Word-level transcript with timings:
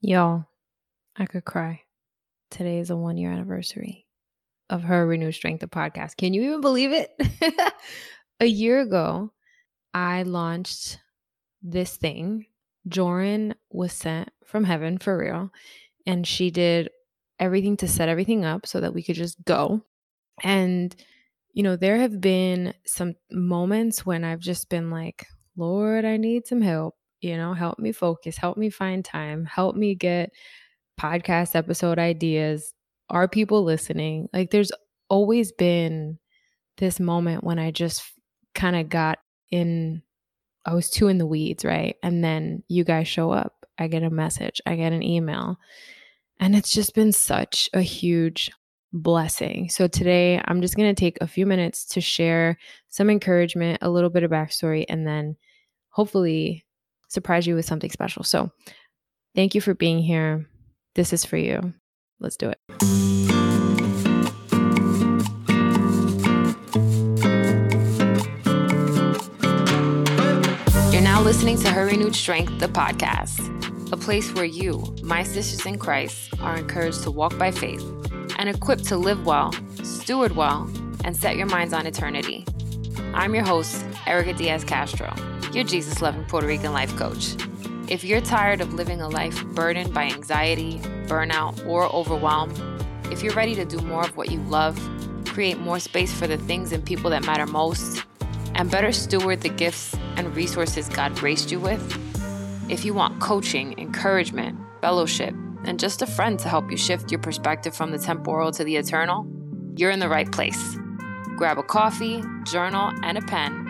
Y'all, 0.00 0.44
I 1.16 1.26
could 1.26 1.44
cry. 1.44 1.82
Today 2.52 2.78
is 2.78 2.90
a 2.90 2.96
one 2.96 3.16
year 3.16 3.32
anniversary 3.32 4.06
of 4.70 4.84
her 4.84 5.04
Renewed 5.04 5.34
Strength, 5.34 5.60
the 5.60 5.66
podcast. 5.66 6.16
Can 6.16 6.32
you 6.32 6.42
even 6.42 6.60
believe 6.60 6.92
it? 6.92 7.10
a 8.40 8.46
year 8.46 8.80
ago, 8.80 9.32
I 9.92 10.22
launched 10.22 11.00
this 11.62 11.96
thing. 11.96 12.46
Joran 12.86 13.56
was 13.70 13.92
sent 13.92 14.30
from 14.44 14.62
heaven 14.62 14.98
for 14.98 15.18
real, 15.18 15.50
and 16.06 16.24
she 16.24 16.52
did 16.52 16.90
everything 17.40 17.76
to 17.78 17.88
set 17.88 18.08
everything 18.08 18.44
up 18.44 18.68
so 18.68 18.80
that 18.80 18.94
we 18.94 19.02
could 19.02 19.16
just 19.16 19.44
go. 19.44 19.82
And, 20.44 20.94
you 21.54 21.64
know, 21.64 21.74
there 21.74 21.96
have 21.96 22.20
been 22.20 22.72
some 22.86 23.14
moments 23.32 24.06
when 24.06 24.22
I've 24.22 24.38
just 24.38 24.68
been 24.68 24.90
like, 24.92 25.26
Lord, 25.56 26.04
I 26.04 26.18
need 26.18 26.46
some 26.46 26.60
help 26.60 26.94
you 27.20 27.36
know, 27.36 27.54
help 27.54 27.78
me 27.78 27.92
focus, 27.92 28.36
help 28.36 28.56
me 28.56 28.70
find 28.70 29.04
time, 29.04 29.44
help 29.44 29.76
me 29.76 29.94
get 29.94 30.30
podcast 31.00 31.54
episode 31.54 31.98
ideas. 31.98 32.72
Are 33.10 33.28
people 33.28 33.64
listening? 33.64 34.28
Like, 34.32 34.50
there's 34.50 34.72
always 35.08 35.52
been 35.52 36.18
this 36.76 37.00
moment 37.00 37.44
when 37.44 37.58
I 37.58 37.70
just 37.70 38.02
kind 38.54 38.76
of 38.76 38.88
got 38.88 39.18
in, 39.50 40.02
I 40.64 40.74
was 40.74 40.90
too 40.90 41.08
in 41.08 41.18
the 41.18 41.26
weeds, 41.26 41.64
right? 41.64 41.96
And 42.02 42.22
then 42.22 42.62
you 42.68 42.84
guys 42.84 43.08
show 43.08 43.30
up. 43.30 43.54
I 43.78 43.86
get 43.86 44.02
a 44.02 44.10
message, 44.10 44.60
I 44.66 44.74
get 44.74 44.92
an 44.92 45.04
email. 45.04 45.56
And 46.40 46.56
it's 46.56 46.72
just 46.72 46.94
been 46.94 47.12
such 47.12 47.70
a 47.72 47.80
huge 47.80 48.50
blessing. 48.92 49.68
So 49.68 49.86
today 49.86 50.40
I'm 50.44 50.60
just 50.60 50.76
going 50.76 50.92
to 50.92 50.98
take 50.98 51.18
a 51.20 51.26
few 51.26 51.46
minutes 51.46 51.84
to 51.86 52.00
share 52.00 52.58
some 52.88 53.10
encouragement, 53.10 53.78
a 53.82 53.90
little 53.90 54.10
bit 54.10 54.24
of 54.24 54.30
backstory, 54.30 54.84
and 54.88 55.06
then 55.06 55.36
hopefully 55.90 56.64
surprise 57.08 57.46
you 57.46 57.54
with 57.54 57.64
something 57.64 57.90
special. 57.90 58.22
So 58.22 58.50
thank 59.34 59.54
you 59.54 59.60
for 59.60 59.74
being 59.74 59.98
here. 59.98 60.46
This 60.94 61.12
is 61.12 61.24
for 61.24 61.36
you. 61.36 61.74
Let's 62.20 62.36
do 62.36 62.50
it. 62.50 62.58
You're 70.92 71.02
now 71.02 71.22
listening 71.22 71.58
to 71.58 71.70
Her 71.70 71.86
Renewed 71.86 72.14
Strength, 72.14 72.58
the 72.58 72.66
podcast, 72.66 73.92
a 73.92 73.96
place 73.96 74.32
where 74.34 74.44
you, 74.44 74.96
my 75.02 75.22
sisters 75.22 75.64
in 75.64 75.78
Christ, 75.78 76.34
are 76.40 76.56
encouraged 76.56 77.02
to 77.04 77.10
walk 77.10 77.38
by 77.38 77.50
faith 77.50 77.84
and 78.38 78.48
equipped 78.48 78.84
to 78.86 78.96
live 78.96 79.24
well, 79.24 79.52
steward 79.82 80.36
well, 80.36 80.70
and 81.04 81.16
set 81.16 81.36
your 81.36 81.46
minds 81.46 81.72
on 81.72 81.86
eternity. 81.86 82.44
I'm 83.14 83.34
your 83.34 83.44
host, 83.44 83.84
Erika 84.06 84.32
Diaz 84.34 84.64
Castro 84.64 85.14
your 85.58 85.66
Jesus 85.66 86.00
loving 86.00 86.24
Puerto 86.26 86.46
Rican 86.46 86.72
life 86.72 86.94
coach. 86.96 87.34
If 87.88 88.04
you're 88.04 88.20
tired 88.20 88.60
of 88.60 88.74
living 88.74 89.00
a 89.00 89.08
life 89.08 89.44
burdened 89.46 89.92
by 89.92 90.04
anxiety, 90.04 90.78
burnout, 91.08 91.66
or 91.66 91.92
overwhelm, 91.92 92.52
if 93.10 93.24
you're 93.24 93.34
ready 93.34 93.56
to 93.56 93.64
do 93.64 93.78
more 93.78 94.04
of 94.04 94.16
what 94.16 94.30
you 94.30 94.38
love, 94.42 94.78
create 95.26 95.58
more 95.58 95.80
space 95.80 96.16
for 96.16 96.28
the 96.28 96.38
things 96.38 96.70
and 96.70 96.84
people 96.84 97.10
that 97.10 97.26
matter 97.26 97.44
most, 97.44 98.04
and 98.54 98.70
better 98.70 98.92
steward 98.92 99.40
the 99.40 99.48
gifts 99.48 99.96
and 100.14 100.36
resources 100.36 100.88
God 100.88 101.16
graced 101.16 101.50
you 101.50 101.58
with, 101.58 101.82
if 102.70 102.84
you 102.84 102.94
want 102.94 103.20
coaching, 103.20 103.76
encouragement, 103.80 104.56
fellowship, 104.80 105.34
and 105.64 105.80
just 105.80 106.02
a 106.02 106.06
friend 106.06 106.38
to 106.38 106.48
help 106.48 106.70
you 106.70 106.76
shift 106.76 107.10
your 107.10 107.20
perspective 107.20 107.74
from 107.74 107.90
the 107.90 107.98
temporal 107.98 108.52
to 108.52 108.62
the 108.62 108.76
eternal, 108.76 109.26
you're 109.74 109.90
in 109.90 109.98
the 109.98 110.08
right 110.08 110.30
place. 110.30 110.78
Grab 111.36 111.58
a 111.58 111.64
coffee, 111.64 112.22
journal, 112.44 112.92
and 113.02 113.18
a 113.18 113.22
pen 113.22 113.67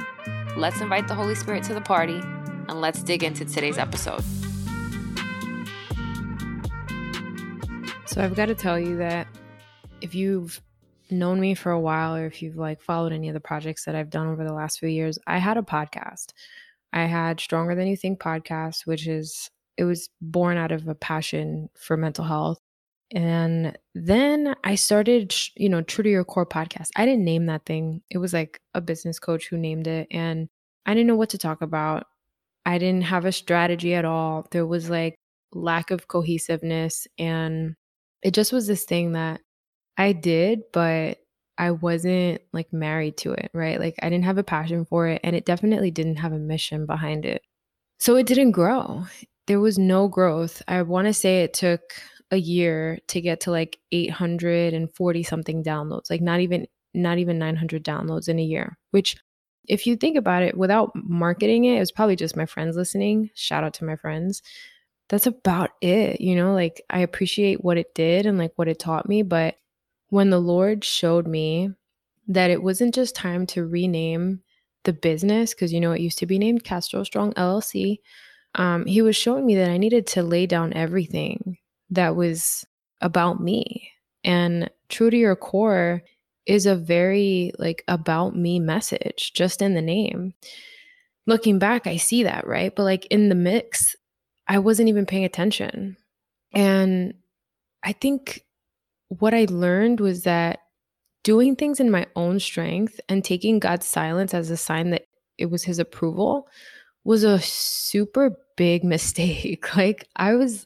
let's 0.59 0.81
invite 0.81 1.07
the 1.07 1.15
Holy 1.15 1.37
Spirit 1.37 1.63
to 1.65 1.73
the 1.73 1.81
party 1.81 2.21
and 2.69 2.81
let's 2.81 3.03
dig 3.03 3.23
into 3.23 3.45
today's 3.45 3.79
episode. 3.79 4.25
So, 8.07 8.23
I've 8.23 8.35
got 8.35 8.47
to 8.47 8.55
tell 8.55 8.79
you 8.79 8.97
that 8.97 9.29
if 10.01 10.15
you've 10.15 10.61
known 11.11 11.41
me 11.41 11.55
for 11.55 11.71
a 11.71 11.81
while 11.81 12.17
or 12.17 12.27
if 12.27 12.43
you've 12.43 12.57
like 12.57 12.83
followed 12.83 13.13
any 13.13 13.29
of 13.29 13.35
the 13.35 13.41
projects 13.41 13.85
that 13.85 13.95
I've 13.95 14.11
done 14.11 14.27
over 14.27 14.45
the 14.45 14.53
last 14.53 14.81
few 14.81 14.89
years, 14.89 15.19
I 15.27 15.39
had 15.39 15.57
a 15.57 15.63
podcast. 15.63 16.33
I 16.93 17.05
had 17.05 17.39
Stronger 17.39 17.75
Than 17.75 17.87
You 17.87 17.97
Think 17.97 18.19
podcast, 18.19 18.87
which 18.87 19.07
is 19.07 19.51
it 19.77 19.85
was 19.85 20.11
born 20.21 20.57
out 20.57 20.73
of 20.73 20.89
a 20.89 20.95
passion 20.95 21.71
for 21.75 21.97
mental 21.97 22.25
health. 22.25 22.61
And 23.11 23.77
then 23.95 24.55
I 24.65 24.75
started, 24.75 25.35
you 25.57 25.69
know, 25.69 25.83
True 25.83 26.05
to 26.05 26.11
Your 26.11 26.25
Core 26.25 26.47
podcast. 26.47 26.91
I 26.97 27.07
didn't 27.07 27.25
name 27.25 27.47
that 27.47 27.65
thing. 27.65 28.03
It 28.11 28.19
was 28.19 28.33
like 28.33 28.61
a 28.75 28.81
business 28.81 29.19
coach 29.19 29.47
who 29.47 29.57
named 29.57 29.87
it. 29.87 30.09
And 30.11 30.49
I 30.85 30.95
didn't 30.95 31.07
know 31.07 31.17
what 31.17 31.31
to 31.31 31.39
talk 31.39 31.63
about. 31.63 32.07
I 32.67 32.79
didn't 32.79 33.05
have 33.05 33.25
a 33.25 33.33
strategy 33.33 33.95
at 33.95 34.05
all. 34.05 34.47
There 34.51 34.67
was 34.67 34.91
like 34.91 35.19
lack 35.53 35.91
of 35.91 36.09
cohesiveness. 36.09 37.07
And 37.19 37.77
it 38.23 38.35
just 38.35 38.53
was 38.53 38.67
this 38.67 38.85
thing 38.85 39.13
that 39.13 39.41
I 39.97 40.13
did, 40.13 40.65
but 40.73 41.19
I 41.57 41.73
wasn't 41.73 42.43
like 42.53 42.73
married 42.73 43.17
to 43.19 43.33
it, 43.33 43.51
right? 43.55 43.81
Like 43.81 43.97
I 44.03 44.11
didn't 44.11 44.27
have 44.27 44.39
a 44.39 44.45
passion 44.45 44.85
for 44.85 45.09
it. 45.09 45.21
And 45.25 45.35
it 45.35 45.47
definitely 45.47 45.91
didn't 45.91 46.17
have 46.17 46.33
a 46.33 46.39
mission 46.39 46.87
behind 46.87 47.25
it. 47.25 47.43
So 47.99 48.17
it 48.17 48.27
didn't 48.27 48.53
grow. 48.53 49.05
There 49.47 49.61
was 49.61 49.79
no 49.79 50.09
growth. 50.09 50.63
I 50.69 50.83
want 50.83 51.07
to 51.07 51.15
say 51.15 51.43
it 51.43 51.55
took 51.55 51.81
a 52.31 52.37
year 52.37 52.99
to 53.09 53.21
get 53.21 53.41
to 53.41 53.51
like 53.51 53.79
840 53.93 55.23
something 55.23 55.63
downloads, 55.63 56.11
like 56.11 56.21
not 56.21 56.41
even 56.41 56.67
not 56.95 57.19
even 57.19 57.39
900 57.39 57.85
downloads 57.85 58.29
in 58.29 58.39
a 58.39 58.45
year, 58.45 58.77
which 58.91 59.17
if 59.69 59.87
you 59.87 59.97
think 59.97 60.17
about 60.17 60.43
it, 60.43 60.57
without 60.57 60.91
marketing 60.95 61.65
it, 61.65 61.77
it 61.77 61.81
was 61.81 61.93
probably 61.93 62.17
just 62.17 62.37
my 62.37 62.47
friends 62.47 62.77
listening. 62.77 63.31
Shout 63.35 63.65
out 63.65 63.75
to 63.75 63.85
my 63.85 63.97
friends. 63.97 64.43
That's 65.09 65.27
about 65.27 65.71
it. 65.81 66.21
You 66.21 66.35
know, 66.37 66.55
like 66.55 66.83
I 66.91 67.01
appreciate 67.01 67.63
what 67.63 67.79
it 67.79 67.95
did 67.95 68.27
and 68.27 68.39
like 68.39 68.53
what 68.57 68.69
it 68.69 68.79
taught 68.79 69.09
me. 69.09 69.23
But 69.23 69.57
when 70.09 70.31
the 70.31 70.41
Lord 70.41 70.85
showed 70.85 71.27
me 71.27 71.71
that 72.29 72.51
it 72.51 72.63
wasn't 72.63 72.95
just 72.95 73.15
time 73.15 73.47
to 73.49 73.67
rename 73.67 74.43
the 74.85 74.93
business, 74.93 75.55
because, 75.55 75.73
you 75.73 75.81
know, 75.81 75.93
it 75.93 76.01
used 76.01 76.19
to 76.19 76.27
be 76.27 76.39
named 76.39 76.65
Castro 76.65 77.05
Strong 77.05 77.35
LLC, 77.35 77.99
um, 78.55 78.87
He 78.87 79.03
was 79.03 79.17
showing 79.17 79.45
me 79.45 79.57
that 79.57 79.71
I 79.71 79.77
needed 79.77 80.07
to 80.09 80.23
lay 80.23 80.47
down 80.47 80.73
everything 80.73 81.59
that 81.91 82.17
was 82.17 82.65
about 83.01 83.41
me. 83.41 83.91
And 84.25 84.71
true 84.89 85.11
to 85.11 85.17
your 85.17 85.37
core 85.37 86.03
is 86.47 86.67
a 86.67 86.75
very 86.75 87.53
like 87.59 87.85
about 87.89 88.35
me 88.35 88.59
message 88.59 89.33
just 89.35 89.63
in 89.63 89.75
the 89.75 89.83
name. 89.83 90.35
Looking 91.27 91.59
back, 91.59 91.87
I 91.87 91.97
see 91.97 92.23
that, 92.23 92.47
right? 92.47 92.75
But 92.75 92.85
like 92.85 93.07
in 93.07 93.29
the 93.29 93.35
mix, 93.35 93.95
I 94.47 94.59
wasn't 94.59 94.89
even 94.89 95.07
paying 95.07 95.25
attention. 95.25 95.97
And 96.55 97.15
I 97.83 97.93
think 97.93 98.45
what 99.09 99.35
I 99.35 99.47
learned 99.51 100.01
was 100.01 100.23
that 100.23 100.61
doing 101.23 101.55
things 101.55 101.81
in 101.81 101.91
my 101.91 102.07
own 102.17 102.41
strength 102.41 103.01
and 103.09 103.23
taking 103.23 103.59
God's 103.59 103.87
silence 103.87 104.33
as 104.33 104.51
a 104.51 104.57
sign 104.57 104.91
that 104.91 105.05
it 105.37 105.47
was 105.47 105.65
his 105.65 105.79
approval 105.79 106.49
was 107.05 107.25
a 107.25 107.39
super 107.41 108.37
big 108.57 108.85
mistake. 108.95 109.77
Like 109.77 110.09
I 110.17 110.35
was 110.35 110.65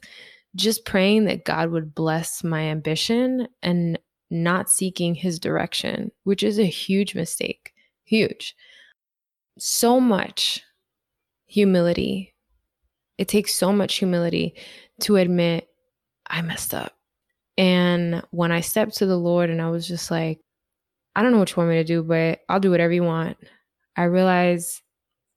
just 0.55 0.85
praying 0.85 1.25
that 1.25 1.45
God 1.45 1.71
would 1.71 1.95
bless 1.95 2.43
my 2.43 2.61
ambition 2.61 3.47
and 3.61 3.97
not 4.29 4.69
seeking 4.69 5.15
his 5.15 5.39
direction, 5.39 6.11
which 6.23 6.43
is 6.43 6.59
a 6.59 6.65
huge 6.65 7.15
mistake. 7.15 7.73
Huge. 8.03 8.55
So 9.57 9.99
much 9.99 10.63
humility. 11.45 12.33
It 13.17 13.27
takes 13.27 13.53
so 13.53 13.71
much 13.71 13.95
humility 13.95 14.55
to 15.01 15.17
admit 15.17 15.67
I 16.27 16.41
messed 16.41 16.73
up. 16.73 16.93
And 17.57 18.23
when 18.31 18.51
I 18.51 18.61
stepped 18.61 18.97
to 18.97 19.05
the 19.05 19.17
Lord 19.17 19.49
and 19.49 19.61
I 19.61 19.69
was 19.69 19.87
just 19.87 20.09
like, 20.09 20.39
I 21.15 21.21
don't 21.21 21.31
know 21.31 21.37
what 21.37 21.51
you 21.51 21.57
want 21.57 21.69
me 21.69 21.75
to 21.75 21.83
do, 21.83 22.01
but 22.01 22.39
I'll 22.49 22.59
do 22.59 22.71
whatever 22.71 22.93
you 22.93 23.03
want. 23.03 23.37
I 23.95 24.05
realize 24.05 24.81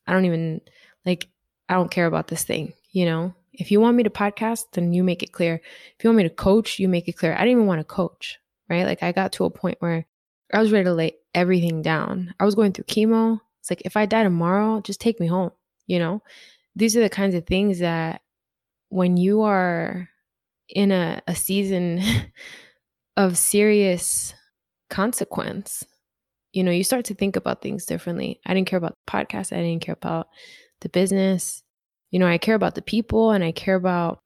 I 0.06 0.12
don't 0.12 0.24
even 0.24 0.62
like, 1.04 1.28
I 1.68 1.74
don't 1.74 1.90
care 1.90 2.06
about 2.06 2.28
this 2.28 2.44
thing, 2.44 2.72
you 2.92 3.04
know? 3.04 3.34
If 3.58 3.70
you 3.70 3.80
want 3.80 3.96
me 3.96 4.02
to 4.02 4.10
podcast, 4.10 4.64
then 4.72 4.92
you 4.92 5.02
make 5.02 5.22
it 5.22 5.32
clear. 5.32 5.60
If 5.98 6.04
you 6.04 6.10
want 6.10 6.18
me 6.18 6.22
to 6.24 6.30
coach, 6.30 6.78
you 6.78 6.88
make 6.88 7.08
it 7.08 7.16
clear. 7.16 7.34
I 7.34 7.38
didn't 7.38 7.52
even 7.52 7.66
want 7.66 7.80
to 7.80 7.84
coach, 7.84 8.38
right? 8.68 8.84
Like 8.84 9.02
I 9.02 9.12
got 9.12 9.32
to 9.32 9.44
a 9.44 9.50
point 9.50 9.76
where 9.80 10.06
I 10.52 10.60
was 10.60 10.72
ready 10.72 10.84
to 10.84 10.94
lay 10.94 11.16
everything 11.34 11.82
down. 11.82 12.34
I 12.38 12.44
was 12.44 12.54
going 12.54 12.72
through 12.72 12.84
chemo. 12.84 13.40
It's 13.60 13.70
like 13.70 13.82
if 13.84 13.96
I 13.96 14.06
die 14.06 14.22
tomorrow, 14.22 14.80
just 14.80 15.00
take 15.00 15.20
me 15.20 15.26
home, 15.26 15.50
you 15.86 15.98
know? 15.98 16.22
These 16.74 16.96
are 16.96 17.00
the 17.00 17.10
kinds 17.10 17.34
of 17.34 17.46
things 17.46 17.78
that 17.80 18.20
when 18.90 19.16
you 19.16 19.42
are 19.42 20.08
in 20.68 20.92
a, 20.92 21.22
a 21.26 21.34
season 21.34 22.02
of 23.16 23.38
serious 23.38 24.34
consequence, 24.90 25.84
you 26.52 26.62
know, 26.62 26.70
you 26.70 26.84
start 26.84 27.04
to 27.06 27.14
think 27.14 27.36
about 27.36 27.62
things 27.62 27.86
differently. 27.86 28.40
I 28.46 28.54
didn't 28.54 28.68
care 28.68 28.78
about 28.78 28.96
the 29.06 29.12
podcast. 29.12 29.52
I 29.52 29.62
didn't 29.62 29.82
care 29.82 29.94
about 29.94 30.28
the 30.80 30.88
business 30.88 31.62
you 32.10 32.18
know, 32.18 32.26
I 32.26 32.38
care 32.38 32.54
about 32.54 32.74
the 32.74 32.82
people 32.82 33.30
and 33.32 33.44
I 33.44 33.52
care 33.52 33.74
about 33.74 34.20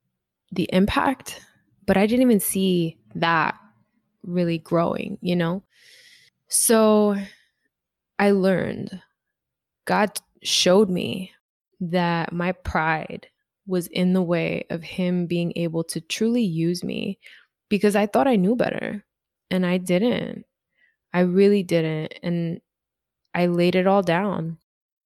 the 0.52 0.68
impact, 0.72 1.40
but 1.86 1.96
I 1.96 2.06
didn't 2.06 2.22
even 2.22 2.40
see 2.40 2.98
that 3.14 3.56
really 4.22 4.58
growing, 4.58 5.18
you 5.20 5.36
know? 5.36 5.62
So 6.48 7.16
I 8.18 8.32
learned, 8.32 9.00
God 9.86 10.10
showed 10.42 10.90
me 10.90 11.32
that 11.80 12.32
my 12.32 12.52
pride 12.52 13.26
was 13.66 13.86
in 13.88 14.12
the 14.12 14.22
way 14.22 14.64
of 14.70 14.82
him 14.82 15.26
being 15.26 15.52
able 15.56 15.84
to 15.84 16.00
truly 16.00 16.42
use 16.42 16.82
me 16.84 17.18
because 17.68 17.96
I 17.96 18.06
thought 18.06 18.28
I 18.28 18.36
knew 18.36 18.56
better 18.56 19.04
and 19.50 19.64
I 19.64 19.78
didn't. 19.78 20.44
I 21.12 21.20
really 21.20 21.62
didn't. 21.62 22.14
And 22.22 22.60
I 23.34 23.46
laid 23.46 23.74
it 23.74 23.86
all 23.86 24.02
down. 24.02 24.58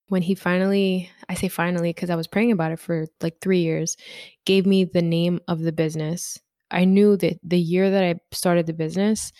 When 0.07 0.21
he 0.21 0.35
finally, 0.35 1.09
I 1.29 1.33
say 1.33 1.47
finally 1.47 1.89
because 1.89 2.09
I 2.09 2.15
was 2.15 2.27
praying 2.27 2.51
about 2.51 2.71
it 2.71 2.79
for 2.79 3.07
like 3.21 3.41
three 3.41 3.61
years, 3.61 3.97
gave 4.45 4.65
me 4.65 4.83
the 4.83 5.01
name 5.01 5.39
of 5.47 5.61
the 5.61 5.71
business. 5.71 6.39
I 6.69 6.85
knew 6.85 7.17
that 7.17 7.39
the 7.43 7.59
year 7.59 7.89
that 7.89 8.03
I 8.03 8.15
started 8.31 8.67
the 8.67 8.73
business, 8.73 9.31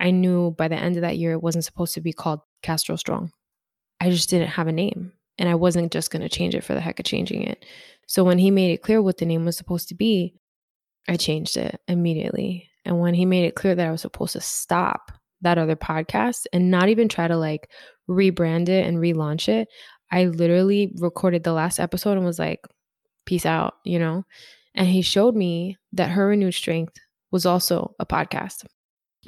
I 0.00 0.10
knew 0.10 0.52
by 0.52 0.68
the 0.68 0.76
end 0.76 0.96
of 0.96 1.02
that 1.02 1.18
year 1.18 1.32
it 1.32 1.42
wasn't 1.42 1.64
supposed 1.64 1.94
to 1.94 2.00
be 2.00 2.12
called 2.12 2.40
Castro 2.62 2.96
Strong. 2.96 3.32
I 4.00 4.10
just 4.10 4.30
didn't 4.30 4.48
have 4.48 4.66
a 4.66 4.72
name 4.72 5.12
and 5.38 5.48
I 5.48 5.54
wasn't 5.54 5.92
just 5.92 6.10
going 6.10 6.22
to 6.22 6.28
change 6.28 6.54
it 6.54 6.64
for 6.64 6.74
the 6.74 6.80
heck 6.80 6.98
of 6.98 7.06
changing 7.06 7.42
it. 7.42 7.64
So 8.06 8.24
when 8.24 8.38
he 8.38 8.50
made 8.50 8.72
it 8.72 8.82
clear 8.82 9.00
what 9.00 9.18
the 9.18 9.26
name 9.26 9.44
was 9.44 9.56
supposed 9.56 9.88
to 9.88 9.94
be, 9.94 10.34
I 11.08 11.16
changed 11.16 11.56
it 11.56 11.80
immediately. 11.86 12.68
And 12.84 13.00
when 13.00 13.14
he 13.14 13.24
made 13.24 13.44
it 13.44 13.54
clear 13.54 13.74
that 13.74 13.86
I 13.86 13.90
was 13.90 14.00
supposed 14.00 14.32
to 14.32 14.40
stop 14.40 15.12
that 15.42 15.58
other 15.58 15.76
podcast 15.76 16.46
and 16.52 16.70
not 16.70 16.88
even 16.88 17.08
try 17.08 17.28
to 17.28 17.36
like 17.36 17.70
rebrand 18.08 18.68
it 18.68 18.86
and 18.86 18.98
relaunch 18.98 19.48
it, 19.48 19.68
I 20.10 20.26
literally 20.26 20.92
recorded 20.98 21.44
the 21.44 21.52
last 21.52 21.78
episode 21.78 22.16
and 22.16 22.26
was 22.26 22.38
like, 22.38 22.60
peace 23.26 23.46
out, 23.46 23.74
you 23.84 23.98
know? 23.98 24.24
And 24.74 24.86
he 24.86 25.02
showed 25.02 25.34
me 25.34 25.76
that 25.92 26.10
Her 26.10 26.28
Renewed 26.28 26.54
Strength 26.54 26.96
was 27.30 27.46
also 27.46 27.94
a 27.98 28.06
podcast. 28.06 28.64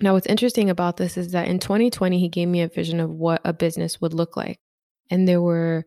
Now, 0.00 0.14
what's 0.14 0.26
interesting 0.26 0.70
about 0.70 0.96
this 0.96 1.16
is 1.16 1.32
that 1.32 1.48
in 1.48 1.58
2020, 1.58 2.18
he 2.18 2.28
gave 2.28 2.48
me 2.48 2.62
a 2.62 2.68
vision 2.68 3.00
of 3.00 3.10
what 3.10 3.40
a 3.44 3.52
business 3.52 4.00
would 4.00 4.14
look 4.14 4.36
like. 4.36 4.58
And 5.10 5.28
there 5.28 5.42
were 5.42 5.84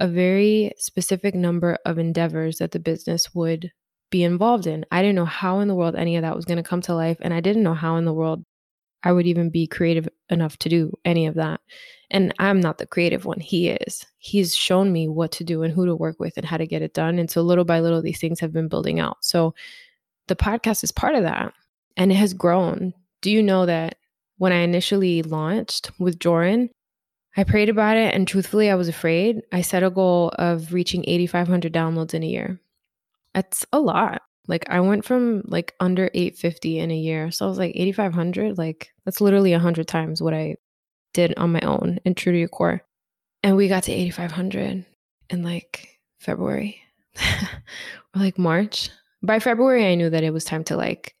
a 0.00 0.08
very 0.08 0.72
specific 0.78 1.34
number 1.34 1.78
of 1.84 1.98
endeavors 1.98 2.58
that 2.58 2.70
the 2.70 2.78
business 2.78 3.34
would 3.34 3.70
be 4.10 4.24
involved 4.24 4.66
in. 4.66 4.84
I 4.90 5.02
didn't 5.02 5.16
know 5.16 5.24
how 5.24 5.60
in 5.60 5.68
the 5.68 5.74
world 5.74 5.94
any 5.94 6.16
of 6.16 6.22
that 6.22 6.34
was 6.34 6.44
going 6.44 6.56
to 6.56 6.68
come 6.68 6.80
to 6.82 6.94
life. 6.94 7.18
And 7.20 7.34
I 7.34 7.40
didn't 7.40 7.62
know 7.62 7.74
how 7.74 7.96
in 7.96 8.04
the 8.04 8.12
world 8.12 8.44
I 9.02 9.12
would 9.12 9.26
even 9.26 9.50
be 9.50 9.66
creative 9.66 10.08
enough 10.30 10.56
to 10.58 10.68
do 10.68 10.92
any 11.04 11.26
of 11.26 11.34
that. 11.34 11.60
And 12.12 12.34
I'm 12.38 12.60
not 12.60 12.76
the 12.76 12.86
creative 12.86 13.24
one. 13.24 13.40
He 13.40 13.70
is. 13.70 14.04
He's 14.18 14.54
shown 14.54 14.92
me 14.92 15.08
what 15.08 15.32
to 15.32 15.44
do 15.44 15.62
and 15.62 15.72
who 15.72 15.86
to 15.86 15.96
work 15.96 16.20
with 16.20 16.36
and 16.36 16.44
how 16.44 16.58
to 16.58 16.66
get 16.66 16.82
it 16.82 16.92
done. 16.92 17.18
And 17.18 17.30
so 17.30 17.40
little 17.40 17.64
by 17.64 17.80
little, 17.80 18.02
these 18.02 18.20
things 18.20 18.38
have 18.38 18.52
been 18.52 18.68
building 18.68 19.00
out. 19.00 19.16
So 19.24 19.54
the 20.28 20.36
podcast 20.36 20.84
is 20.84 20.92
part 20.92 21.14
of 21.14 21.22
that 21.22 21.54
and 21.96 22.12
it 22.12 22.16
has 22.16 22.34
grown. 22.34 22.92
Do 23.22 23.30
you 23.30 23.42
know 23.42 23.64
that 23.64 23.96
when 24.36 24.52
I 24.52 24.58
initially 24.58 25.22
launched 25.22 25.90
with 25.98 26.20
Joran, 26.20 26.68
I 27.38 27.44
prayed 27.44 27.70
about 27.70 27.96
it 27.96 28.14
and 28.14 28.28
truthfully, 28.28 28.70
I 28.70 28.74
was 28.74 28.88
afraid. 28.88 29.40
I 29.50 29.62
set 29.62 29.82
a 29.82 29.88
goal 29.88 30.32
of 30.38 30.74
reaching 30.74 31.04
8,500 31.06 31.72
downloads 31.72 32.12
in 32.12 32.22
a 32.22 32.26
year. 32.26 32.60
That's 33.32 33.64
a 33.72 33.80
lot. 33.80 34.20
Like 34.48 34.68
I 34.68 34.80
went 34.80 35.06
from 35.06 35.44
like 35.46 35.74
under 35.80 36.10
850 36.12 36.78
in 36.78 36.90
a 36.90 36.96
year. 36.96 37.30
So 37.30 37.46
I 37.46 37.48
was 37.48 37.58
like 37.58 37.72
8,500. 37.74 38.58
Like 38.58 38.90
that's 39.06 39.22
literally 39.22 39.52
100 39.52 39.88
times 39.88 40.20
what 40.20 40.34
I 40.34 40.56
did 41.12 41.34
on 41.36 41.52
my 41.52 41.60
own 41.60 41.98
in 42.04 42.14
True 42.14 42.32
to 42.32 42.38
Your 42.38 42.48
Core. 42.48 42.82
And 43.42 43.56
we 43.56 43.68
got 43.68 43.84
to 43.84 43.92
8,500 43.92 44.84
in 45.30 45.42
like 45.42 45.98
February 46.20 46.80
or 47.20 48.20
like 48.20 48.38
March. 48.38 48.90
By 49.22 49.38
February, 49.38 49.86
I 49.86 49.94
knew 49.94 50.10
that 50.10 50.24
it 50.24 50.32
was 50.32 50.44
time 50.44 50.64
to 50.64 50.76
like 50.76 51.14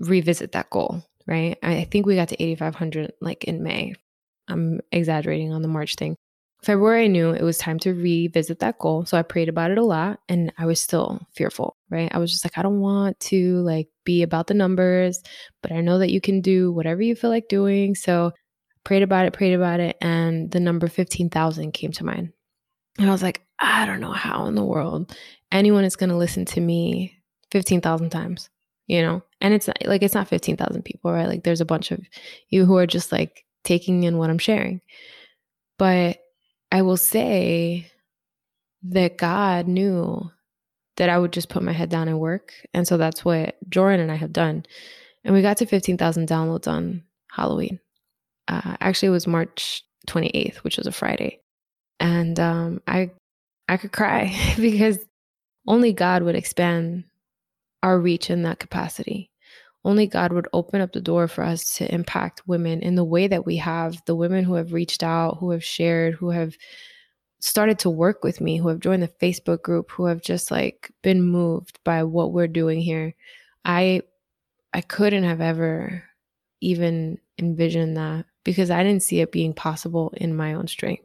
revisit 0.00 0.52
that 0.52 0.70
goal, 0.70 1.02
right? 1.26 1.58
I 1.62 1.84
think 1.84 2.06
we 2.06 2.16
got 2.16 2.28
to 2.28 2.42
8,500 2.42 3.12
like 3.20 3.44
in 3.44 3.62
May. 3.62 3.94
I'm 4.48 4.80
exaggerating 4.92 5.52
on 5.52 5.62
the 5.62 5.68
March 5.68 5.96
thing. 5.96 6.16
February, 6.62 7.04
I 7.04 7.08
knew 7.08 7.30
it 7.30 7.42
was 7.42 7.58
time 7.58 7.78
to 7.80 7.92
revisit 7.92 8.60
that 8.60 8.78
goal. 8.78 9.04
So 9.04 9.16
I 9.18 9.22
prayed 9.22 9.48
about 9.48 9.70
it 9.70 9.78
a 9.78 9.84
lot 9.84 10.20
and 10.28 10.52
I 10.58 10.66
was 10.66 10.80
still 10.80 11.20
fearful, 11.34 11.76
right? 11.90 12.10
I 12.12 12.18
was 12.18 12.32
just 12.32 12.44
like, 12.44 12.56
I 12.56 12.62
don't 12.62 12.80
want 12.80 13.20
to 13.20 13.58
like 13.58 13.88
be 14.04 14.22
about 14.22 14.46
the 14.46 14.54
numbers, 14.54 15.22
but 15.62 15.70
I 15.70 15.80
know 15.80 15.98
that 15.98 16.10
you 16.10 16.20
can 16.20 16.40
do 16.40 16.72
whatever 16.72 17.02
you 17.02 17.14
feel 17.14 17.30
like 17.30 17.48
doing. 17.48 17.94
So 17.94 18.32
prayed 18.86 19.02
about 19.02 19.26
it, 19.26 19.32
prayed 19.32 19.52
about 19.52 19.80
it, 19.80 19.96
and 20.00 20.48
the 20.52 20.60
number 20.60 20.86
15,000 20.86 21.72
came 21.72 21.90
to 21.90 22.04
mind. 22.04 22.32
And 23.00 23.08
I 23.08 23.10
was 23.10 23.20
like, 23.20 23.44
I 23.58 23.84
don't 23.84 23.98
know 23.98 24.12
how 24.12 24.46
in 24.46 24.54
the 24.54 24.62
world 24.62 25.12
anyone 25.50 25.82
is 25.82 25.96
going 25.96 26.10
to 26.10 26.16
listen 26.16 26.44
to 26.44 26.60
me 26.60 27.18
15,000 27.50 28.10
times, 28.10 28.48
you 28.86 29.02
know? 29.02 29.24
And 29.40 29.52
it's 29.52 29.66
not, 29.66 29.84
like, 29.86 30.04
it's 30.04 30.14
not 30.14 30.28
15,000 30.28 30.84
people, 30.84 31.10
right? 31.10 31.26
Like, 31.26 31.42
there's 31.42 31.60
a 31.60 31.64
bunch 31.64 31.90
of 31.90 31.98
you 32.48 32.64
who 32.64 32.76
are 32.76 32.86
just 32.86 33.10
like 33.10 33.44
taking 33.64 34.04
in 34.04 34.18
what 34.18 34.30
I'm 34.30 34.38
sharing. 34.38 34.80
But 35.78 36.18
I 36.70 36.82
will 36.82 36.96
say 36.96 37.90
that 38.84 39.18
God 39.18 39.66
knew 39.66 40.30
that 40.96 41.08
I 41.08 41.18
would 41.18 41.32
just 41.32 41.48
put 41.48 41.64
my 41.64 41.72
head 41.72 41.90
down 41.90 42.06
and 42.06 42.20
work. 42.20 42.52
And 42.72 42.86
so 42.86 42.98
that's 42.98 43.24
what 43.24 43.56
Jordan 43.68 43.98
and 43.98 44.12
I 44.12 44.16
have 44.16 44.32
done. 44.32 44.64
And 45.24 45.34
we 45.34 45.42
got 45.42 45.56
to 45.56 45.66
15,000 45.66 46.28
downloads 46.28 46.68
on 46.68 47.02
Halloween 47.32 47.80
uh, 48.48 48.76
actually 48.80 49.08
it 49.08 49.12
was 49.12 49.26
March 49.26 49.84
28th, 50.08 50.56
which 50.56 50.76
was 50.76 50.86
a 50.86 50.92
Friday. 50.92 51.40
And 52.00 52.38
um, 52.38 52.80
I 52.86 53.10
I 53.68 53.76
could 53.76 53.92
cry 53.92 54.34
because 54.56 54.98
only 55.66 55.92
God 55.92 56.22
would 56.22 56.36
expand 56.36 57.04
our 57.82 57.98
reach 57.98 58.30
in 58.30 58.42
that 58.42 58.58
capacity. 58.58 59.30
Only 59.84 60.06
God 60.06 60.32
would 60.32 60.48
open 60.52 60.80
up 60.80 60.92
the 60.92 61.00
door 61.00 61.28
for 61.28 61.44
us 61.44 61.76
to 61.76 61.92
impact 61.94 62.42
women 62.46 62.80
in 62.80 62.96
the 62.96 63.04
way 63.04 63.28
that 63.28 63.46
we 63.46 63.56
have. 63.58 64.02
The 64.04 64.16
women 64.16 64.44
who 64.44 64.54
have 64.54 64.72
reached 64.72 65.02
out, 65.02 65.38
who 65.38 65.50
have 65.52 65.62
shared, 65.64 66.14
who 66.14 66.30
have 66.30 66.56
started 67.38 67.78
to 67.80 67.90
work 67.90 68.24
with 68.24 68.40
me, 68.40 68.56
who 68.56 68.68
have 68.68 68.80
joined 68.80 69.02
the 69.02 69.08
Facebook 69.08 69.62
group, 69.62 69.90
who 69.92 70.06
have 70.06 70.20
just 70.20 70.50
like 70.50 70.90
been 71.02 71.22
moved 71.22 71.78
by 71.84 72.02
what 72.02 72.32
we're 72.32 72.48
doing 72.48 72.80
here. 72.80 73.14
I 73.64 74.02
I 74.72 74.80
couldn't 74.80 75.24
have 75.24 75.40
ever 75.40 76.02
even 76.60 77.18
envisioned 77.38 77.96
that 77.96 78.26
because 78.46 78.70
I 78.70 78.84
didn't 78.84 79.02
see 79.02 79.20
it 79.20 79.32
being 79.32 79.52
possible 79.52 80.14
in 80.16 80.36
my 80.36 80.54
own 80.54 80.68
strength. 80.68 81.04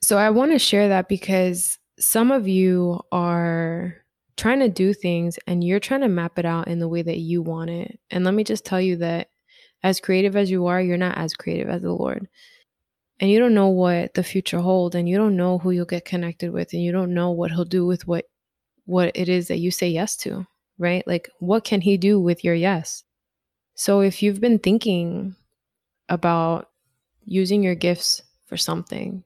So 0.00 0.16
I 0.16 0.30
want 0.30 0.52
to 0.52 0.58
share 0.58 0.88
that 0.88 1.08
because 1.08 1.76
some 1.98 2.30
of 2.30 2.46
you 2.46 3.00
are 3.12 3.96
trying 4.36 4.60
to 4.60 4.68
do 4.68 4.94
things 4.94 5.38
and 5.48 5.62
you're 5.62 5.80
trying 5.80 6.02
to 6.02 6.08
map 6.08 6.38
it 6.38 6.46
out 6.46 6.68
in 6.68 6.78
the 6.78 6.88
way 6.88 7.02
that 7.02 7.18
you 7.18 7.42
want 7.42 7.68
it. 7.68 7.98
And 8.10 8.24
let 8.24 8.32
me 8.32 8.44
just 8.44 8.64
tell 8.64 8.80
you 8.80 8.96
that 8.98 9.28
as 9.82 10.00
creative 10.00 10.36
as 10.36 10.50
you 10.50 10.66
are, 10.66 10.80
you're 10.80 10.96
not 10.96 11.18
as 11.18 11.34
creative 11.34 11.68
as 11.68 11.82
the 11.82 11.92
Lord. 11.92 12.28
And 13.18 13.28
you 13.28 13.40
don't 13.40 13.52
know 13.52 13.68
what 13.68 14.14
the 14.14 14.22
future 14.22 14.60
holds 14.60 14.94
and 14.94 15.08
you 15.08 15.16
don't 15.16 15.36
know 15.36 15.58
who 15.58 15.72
you'll 15.72 15.84
get 15.84 16.04
connected 16.04 16.52
with 16.52 16.72
and 16.72 16.82
you 16.82 16.92
don't 16.92 17.12
know 17.12 17.32
what 17.32 17.50
he'll 17.50 17.64
do 17.64 17.84
with 17.84 18.06
what 18.06 18.24
what 18.86 19.10
it 19.14 19.28
is 19.28 19.48
that 19.48 19.58
you 19.58 19.70
say 19.70 19.88
yes 19.88 20.16
to, 20.18 20.46
right? 20.78 21.04
Like 21.06 21.28
what 21.40 21.64
can 21.64 21.80
he 21.80 21.96
do 21.96 22.20
with 22.20 22.44
your 22.44 22.54
yes? 22.54 23.02
So 23.74 24.00
if 24.00 24.22
you've 24.22 24.40
been 24.40 24.58
thinking 24.60 25.34
about 26.10 26.68
using 27.24 27.62
your 27.62 27.74
gifts 27.74 28.20
for 28.46 28.58
something. 28.58 29.24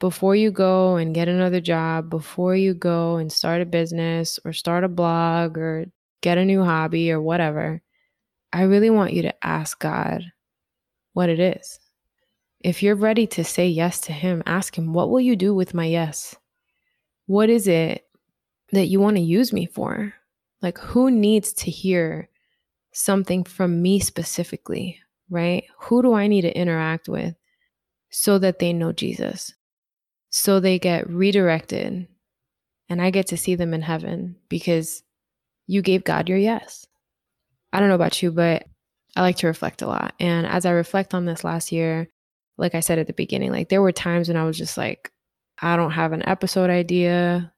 Before 0.00 0.34
you 0.34 0.50
go 0.50 0.96
and 0.96 1.14
get 1.14 1.28
another 1.28 1.60
job, 1.60 2.10
before 2.10 2.56
you 2.56 2.74
go 2.74 3.16
and 3.16 3.30
start 3.32 3.62
a 3.62 3.66
business 3.66 4.38
or 4.44 4.52
start 4.52 4.82
a 4.84 4.88
blog 4.88 5.56
or 5.56 5.86
get 6.22 6.38
a 6.38 6.44
new 6.44 6.64
hobby 6.64 7.12
or 7.12 7.20
whatever, 7.20 7.80
I 8.52 8.62
really 8.62 8.90
want 8.90 9.12
you 9.12 9.22
to 9.22 9.46
ask 9.46 9.78
God 9.78 10.24
what 11.12 11.28
it 11.28 11.38
is. 11.38 11.78
If 12.60 12.82
you're 12.82 12.96
ready 12.96 13.26
to 13.28 13.44
say 13.44 13.68
yes 13.68 14.00
to 14.02 14.12
Him, 14.12 14.42
ask 14.44 14.76
Him, 14.76 14.92
What 14.92 15.10
will 15.10 15.20
you 15.20 15.36
do 15.36 15.54
with 15.54 15.74
my 15.74 15.86
yes? 15.86 16.34
What 17.26 17.48
is 17.50 17.68
it 17.68 18.06
that 18.72 18.86
you 18.86 19.00
want 19.00 19.16
to 19.16 19.22
use 19.22 19.52
me 19.52 19.66
for? 19.66 20.14
Like, 20.62 20.78
who 20.78 21.10
needs 21.10 21.52
to 21.54 21.70
hear 21.70 22.28
something 22.92 23.44
from 23.44 23.82
me 23.82 24.00
specifically? 24.00 25.00
Right? 25.30 25.64
Who 25.80 26.02
do 26.02 26.14
I 26.14 26.26
need 26.26 26.42
to 26.42 26.56
interact 26.56 27.08
with 27.08 27.34
so 28.10 28.38
that 28.38 28.58
they 28.58 28.72
know 28.72 28.92
Jesus? 28.92 29.54
So 30.30 30.60
they 30.60 30.78
get 30.78 31.08
redirected 31.08 32.06
and 32.88 33.02
I 33.02 33.10
get 33.10 33.28
to 33.28 33.36
see 33.36 33.54
them 33.54 33.74
in 33.74 33.82
heaven 33.82 34.36
because 34.48 35.02
you 35.66 35.82
gave 35.82 36.04
God 36.04 36.28
your 36.28 36.38
yes. 36.38 36.86
I 37.72 37.80
don't 37.80 37.88
know 37.88 37.94
about 37.94 38.22
you, 38.22 38.30
but 38.30 38.66
I 39.16 39.22
like 39.22 39.36
to 39.38 39.46
reflect 39.46 39.82
a 39.82 39.86
lot. 39.86 40.14
And 40.20 40.46
as 40.46 40.66
I 40.66 40.70
reflect 40.70 41.14
on 41.14 41.24
this 41.24 41.42
last 41.42 41.72
year, 41.72 42.08
like 42.58 42.74
I 42.74 42.80
said 42.80 42.98
at 42.98 43.06
the 43.06 43.12
beginning, 43.12 43.50
like 43.50 43.68
there 43.68 43.82
were 43.82 43.92
times 43.92 44.28
when 44.28 44.36
I 44.36 44.44
was 44.44 44.56
just 44.56 44.76
like, 44.78 45.10
I 45.60 45.76
don't 45.76 45.92
have 45.92 46.12
an 46.12 46.26
episode 46.28 46.70
idea. 46.70 47.52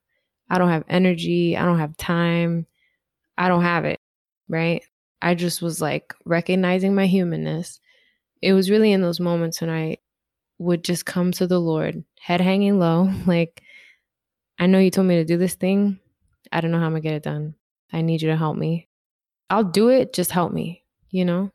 I 0.48 0.58
don't 0.58 0.70
have 0.70 0.84
energy. 0.88 1.56
I 1.56 1.64
don't 1.64 1.78
have 1.78 1.96
time. 1.96 2.66
I 3.36 3.48
don't 3.48 3.62
have 3.62 3.84
it. 3.84 3.98
Right. 4.48 4.82
I 5.20 5.34
just 5.34 5.62
was 5.62 5.80
like 5.80 6.14
recognizing 6.24 6.94
my 6.94 7.06
humanness. 7.06 7.80
It 8.40 8.52
was 8.52 8.70
really 8.70 8.92
in 8.92 9.02
those 9.02 9.20
moments 9.20 9.60
when 9.60 9.70
I 9.70 9.98
would 10.58 10.84
just 10.84 11.06
come 11.06 11.32
to 11.32 11.46
the 11.46 11.60
Lord, 11.60 12.04
head 12.20 12.40
hanging 12.40 12.78
low, 12.78 13.10
like, 13.26 13.62
I 14.58 14.66
know 14.66 14.78
you 14.78 14.90
told 14.90 15.06
me 15.06 15.16
to 15.16 15.24
do 15.24 15.36
this 15.36 15.54
thing. 15.54 16.00
I 16.50 16.60
don't 16.60 16.70
know 16.70 16.78
how 16.78 16.86
I'm 16.86 16.92
gonna 16.92 17.00
get 17.00 17.14
it 17.14 17.22
done. 17.22 17.54
I 17.92 18.02
need 18.02 18.22
you 18.22 18.28
to 18.28 18.36
help 18.36 18.56
me. 18.56 18.88
I'll 19.50 19.64
do 19.64 19.88
it, 19.88 20.12
just 20.12 20.30
help 20.30 20.52
me, 20.52 20.84
you 21.10 21.24
know? 21.24 21.52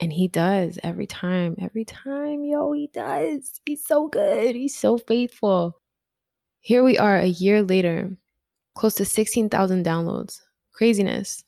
And 0.00 0.12
he 0.12 0.28
does 0.28 0.78
every 0.84 1.06
time, 1.06 1.56
every 1.60 1.84
time, 1.84 2.44
yo, 2.44 2.70
he 2.72 2.88
does. 2.92 3.60
He's 3.66 3.84
so 3.84 4.06
good. 4.06 4.54
He's 4.54 4.76
so 4.76 4.98
faithful. 4.98 5.80
Here 6.60 6.84
we 6.84 6.98
are 6.98 7.16
a 7.16 7.26
year 7.26 7.62
later, 7.62 8.16
close 8.74 8.94
to 8.96 9.04
16,000 9.04 9.84
downloads. 9.84 10.40
Craziness, 10.72 11.42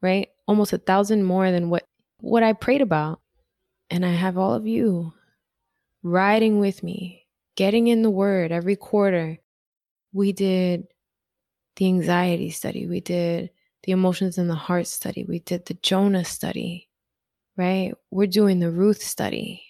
right? 0.00 0.28
Almost 0.52 0.74
a 0.74 0.78
thousand 0.78 1.24
more 1.24 1.50
than 1.50 1.70
what 1.70 1.86
what 2.20 2.42
I 2.42 2.52
prayed 2.52 2.82
about. 2.82 3.22
And 3.88 4.04
I 4.04 4.10
have 4.10 4.36
all 4.36 4.52
of 4.52 4.66
you 4.66 5.14
riding 6.02 6.60
with 6.60 6.82
me, 6.82 7.26
getting 7.56 7.86
in 7.86 8.02
the 8.02 8.10
word 8.10 8.52
every 8.52 8.76
quarter. 8.76 9.38
We 10.12 10.32
did 10.32 10.88
the 11.76 11.86
anxiety 11.86 12.50
study, 12.50 12.86
we 12.86 13.00
did 13.00 13.48
the 13.84 13.92
emotions 13.92 14.36
in 14.36 14.46
the 14.46 14.54
heart 14.54 14.86
study, 14.88 15.24
we 15.24 15.38
did 15.38 15.64
the 15.64 15.72
Jonah 15.72 16.26
study, 16.26 16.90
right? 17.56 17.94
We're 18.10 18.26
doing 18.26 18.60
the 18.60 18.70
Ruth 18.70 19.02
study. 19.02 19.62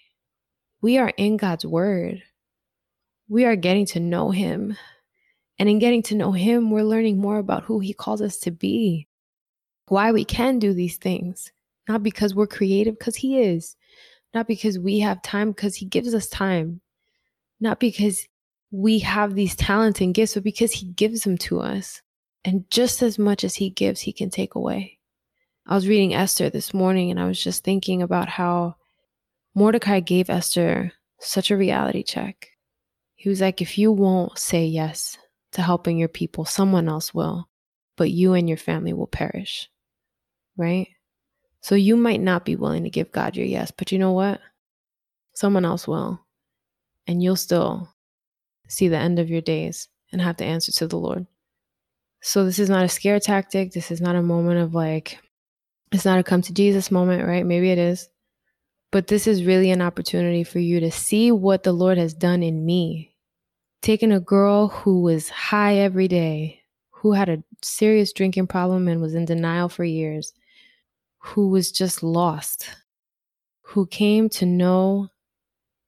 We 0.81 0.99
are 0.99 1.12
in 1.17 1.37
God's 1.37 1.65
word. 1.65 2.25
We 3.29 3.45
are 3.45 3.55
getting 3.55 3.87
to 3.87 4.01
know 4.01 4.33
him. 4.33 4.77
And 5.61 5.69
in 5.69 5.79
getting 5.79 6.03
to 6.03 6.17
know 6.17 6.33
him, 6.33 6.73
we're 6.73 6.83
learning 6.83 7.19
more 7.19 7.39
about 7.39 7.62
who 7.62 7.79
he 7.79 7.93
calls 7.95 8.21
us 8.21 8.39
to 8.39 8.51
be, 8.51 9.07
why 9.89 10.12
we 10.12 10.25
can 10.25 10.59
do 10.59 10.73
these 10.73 10.97
things, 10.97 11.53
not 11.89 12.03
because 12.03 12.35
we're 12.35 12.47
creative, 12.47 12.99
because 12.99 13.17
he 13.17 13.41
is, 13.41 13.77
not 14.35 14.47
because 14.47 14.79
we 14.79 15.01
have 15.01 15.23
time, 15.23 15.53
because 15.53 15.77
he 15.77 15.87
gives 15.87 16.15
us 16.15 16.29
time, 16.29 16.81
not 17.61 17.81
because 17.81 18.27
we 18.71 19.01
have 19.01 19.35
these 19.35 19.55
talents 19.55 20.01
and 20.01 20.15
gifts, 20.15 20.35
but 20.35 20.43
because 20.43 20.73
he 20.73 20.87
gives 20.87 21.25
them 21.25 21.37
to 21.39 21.61
us. 21.61 22.01
And 22.45 22.69
just 22.71 23.03
as 23.03 23.19
much 23.19 23.45
as 23.45 23.55
he 23.55 23.71
gives, 23.71 24.01
he 24.01 24.12
can 24.12 24.31
take 24.31 24.55
away. 24.55 24.99
I 25.67 25.75
was 25.75 25.87
reading 25.87 26.15
Esther 26.15 26.51
this 26.51 26.75
morning 26.75 27.11
and 27.11 27.21
I 27.21 27.27
was 27.27 27.43
just 27.43 27.62
thinking 27.62 28.03
about 28.03 28.29
how 28.29 28.77
Mordecai 29.55 30.01
gave 30.01 30.29
Esther 30.29 30.93
such 31.21 31.51
a 31.51 31.57
reality 31.57 32.03
check. 32.03 32.49
He 33.15 33.29
was 33.29 33.41
like, 33.41 33.62
if 33.62 33.79
you 33.79 33.93
won't 33.93 34.39
say 34.39 34.65
yes 34.65 35.19
to 35.53 35.62
helping 35.62 35.99
your 35.99 36.09
people, 36.09 36.45
someone 36.45 36.89
else 36.89 37.15
will, 37.15 37.49
but 37.97 38.11
you 38.11 38.33
and 38.33 38.49
your 38.49 38.59
family 38.59 38.93
will 38.93 39.07
perish. 39.07 39.69
Right? 40.56 40.88
So 41.61 41.75
you 41.75 41.97
might 41.97 42.21
not 42.21 42.44
be 42.44 42.56
willing 42.56 42.85
to 42.85 42.90
give 42.90 43.12
God 43.12 43.37
your 43.37 43.47
yes, 43.47 43.71
but 43.71 43.92
you 43.92 43.99
know 43.99 44.12
what? 44.12 44.40
Someone 45.35 45.64
else 45.64 45.87
will. 45.87 46.21
And 47.06 47.23
you'll 47.23 47.37
still 47.37 47.88
see 48.68 48.88
the 48.88 48.99
end 48.99 49.18
of 49.18 49.30
your 49.30 49.40
days 49.40 49.88
and 50.11 50.21
have 50.21 50.37
to 50.38 50.44
answer 50.44 50.73
to 50.73 50.87
the 50.87 50.99
Lord. 50.99 51.26
So 52.21 52.44
this 52.44 52.59
is 52.59 52.71
not 52.71 52.85
a 52.85 52.88
scare 52.88 53.21
tactic. 53.21 53.73
This 53.73 53.90
is 53.90 54.00
not 54.00 54.16
a 54.16 54.23
moment 54.23 54.61
of 54.61 54.75
like, 54.75 55.18
it's 55.90 56.04
not 56.04 56.18
a 56.18 56.23
come 56.23 56.42
to 56.42 56.52
Jesus 56.52 56.90
moment, 56.90 57.26
right? 57.26 57.44
Maybe 57.44 57.71
it 57.71 57.78
is. 57.78 58.09
But 58.90 59.06
this 59.06 59.26
is 59.26 59.44
really 59.44 59.71
an 59.71 59.82
opportunity 59.82 60.44
for 60.44 60.59
you 60.59 60.80
to 60.80 60.90
see 60.90 61.32
what 61.32 61.62
the 61.62 61.73
Lord 61.73 61.97
has 61.99 62.12
done 62.12 62.42
in 62.42 62.64
me. 62.64 63.14
Taking 63.80 64.12
a 64.12 64.21
girl 64.21 64.68
who 64.68 65.02
was 65.02 65.28
high 65.28 65.76
every 65.76 66.09
day, 66.09 66.61
who 66.90 67.12
had 67.12 67.28
a 67.28 67.42
serious 67.62 68.12
drinking 68.12 68.47
problem 68.47 68.87
and 68.88 69.00
was 69.00 69.14
in 69.14 69.25
denial 69.25 69.68
for 69.68 69.85
years, 69.85 70.32
who 71.23 71.49
was 71.49 71.71
just 71.71 72.02
lost, 72.02 72.69
who 73.62 73.87
came 73.87 74.29
to 74.29 74.45
know 74.45 75.09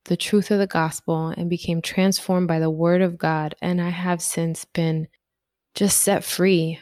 the 0.05 0.17
truth 0.17 0.50
of 0.50 0.59
the 0.59 0.67
gospel 0.67 1.29
and 1.29 1.50
became 1.50 1.83
transformed 1.83 2.47
by 2.47 2.61
the 2.61 2.71
word 2.71 3.03
of 3.03 3.19
God. 3.19 3.55
And 3.61 3.81
I 3.81 3.88
have 3.88 4.23
since 4.23 4.64
been 4.64 5.09
just 5.75 6.03
set 6.03 6.25
free, 6.25 6.79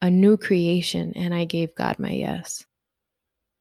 a 0.00 0.10
new 0.10 0.36
creation, 0.36 1.12
and 1.14 1.34
I 1.34 1.44
gave 1.44 1.74
God 1.74 1.98
my 1.98 2.10
yes. 2.10 2.64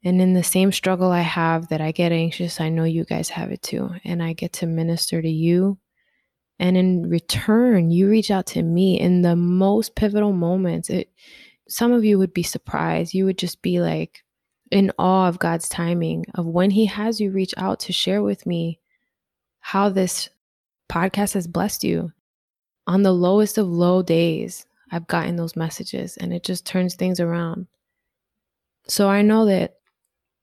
And 0.06 0.22
in 0.22 0.34
the 0.34 0.44
same 0.44 0.72
struggle 0.72 1.12
I 1.12 1.22
have 1.22 1.68
that 1.68 1.82
I 1.82 1.92
get 1.92 2.14
anxious, 2.14 2.62
I 2.62 2.70
know 2.70 2.86
you 2.86 3.04
guys 3.04 3.28
have 3.30 3.52
it 3.52 3.62
too. 3.62 3.90
And 4.06 4.24
I 4.24 4.32
get 4.32 4.54
to 4.54 4.66
minister 4.66 5.22
to 5.22 5.30
you. 5.30 5.78
And 6.60 6.78
in 6.78 7.10
return, 7.10 7.92
you 7.92 8.10
reach 8.10 8.32
out 8.32 8.46
to 8.48 8.64
me 8.64 9.00
in 9.00 9.22
the 9.22 9.36
most 9.36 9.96
pivotal 9.96 10.32
moments. 10.32 10.90
It 10.90 11.10
some 11.68 11.92
of 11.92 12.04
you 12.04 12.18
would 12.18 12.34
be 12.34 12.44
surprised. 12.44 13.14
You 13.14 13.26
would 13.26 13.38
just 13.38 13.62
be 13.62 13.80
like 13.80 14.24
in 14.72 14.92
awe 14.98 15.28
of 15.28 15.40
God's 15.40 15.68
timing 15.68 16.26
of 16.36 16.46
when 16.46 16.72
He 16.72 16.86
has 16.86 17.20
you 17.20 17.32
reach 17.32 17.54
out 17.58 17.80
to 17.82 17.94
share 17.94 18.22
with 18.22 18.46
me 18.46 18.80
how 19.60 19.90
this 19.90 20.30
podcast 20.90 21.34
has 21.34 21.48
blessed 21.48 21.84
you. 21.84 22.12
On 22.88 23.04
the 23.04 23.14
lowest 23.14 23.58
of 23.58 23.68
low 23.68 24.02
days, 24.02 24.66
I've 24.92 25.08
gotten 25.08 25.36
those 25.36 25.56
messages 25.56 26.18
and 26.18 26.34
it 26.34 26.44
just 26.44 26.66
turns 26.66 26.96
things 26.96 27.20
around. 27.20 27.68
So 28.88 29.08
I 29.08 29.22
know 29.22 29.46
that 29.46 29.76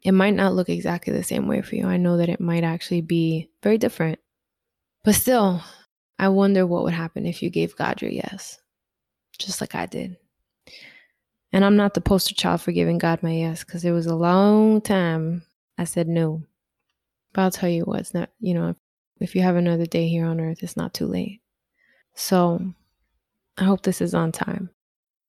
it 0.02 0.12
might 0.12 0.34
not 0.34 0.54
look 0.54 0.68
exactly 0.68 1.12
the 1.12 1.24
same 1.24 1.48
way 1.48 1.62
for 1.62 1.74
you. 1.74 1.86
I 1.86 1.96
know 1.96 2.18
that 2.18 2.28
it 2.28 2.40
might 2.40 2.62
actually 2.62 3.00
be 3.00 3.50
very 3.62 3.78
different. 3.78 4.20
But 5.02 5.16
still, 5.16 5.62
I 6.18 6.28
wonder 6.28 6.66
what 6.66 6.84
would 6.84 6.92
happen 6.92 7.26
if 7.26 7.42
you 7.42 7.50
gave 7.50 7.76
God 7.76 8.00
your 8.00 8.10
yes, 8.10 8.60
just 9.38 9.60
like 9.60 9.74
I 9.74 9.86
did. 9.86 10.16
And 11.56 11.64
I'm 11.64 11.76
not 11.76 11.94
the 11.94 12.02
poster 12.02 12.34
child 12.34 12.60
for 12.60 12.70
giving 12.70 12.98
God 12.98 13.22
my 13.22 13.32
yes 13.32 13.64
because 13.64 13.82
it 13.82 13.92
was 13.92 14.04
a 14.04 14.14
long 14.14 14.82
time 14.82 15.42
I 15.78 15.84
said 15.84 16.06
no. 16.06 16.42
But 17.32 17.40
I'll 17.40 17.50
tell 17.50 17.70
you 17.70 17.84
what, 17.84 18.00
it's 18.00 18.12
not, 18.12 18.28
you 18.40 18.52
know, 18.52 18.68
if, 18.68 18.76
if 19.20 19.34
you 19.34 19.40
have 19.40 19.56
another 19.56 19.86
day 19.86 20.06
here 20.06 20.26
on 20.26 20.38
earth, 20.38 20.62
it's 20.62 20.76
not 20.76 20.92
too 20.92 21.06
late. 21.06 21.40
So 22.14 22.60
I 23.56 23.64
hope 23.64 23.80
this 23.80 24.02
is 24.02 24.12
on 24.12 24.32
time. 24.32 24.68